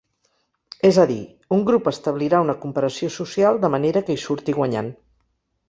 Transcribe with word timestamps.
És 0.87 0.95
a 1.03 1.05
dir, 1.11 1.17
un 1.57 1.61
grup 1.67 1.89
establirà 1.91 2.41
una 2.47 2.57
comparació 2.65 3.13
social 3.19 3.63
de 3.67 3.73
manera 3.77 4.05
que 4.09 4.17
hi 4.19 4.25
surti 4.27 4.59
guanyant. 4.61 4.93